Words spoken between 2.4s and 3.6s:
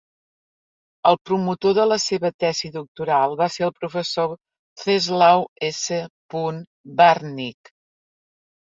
tesi doctoral va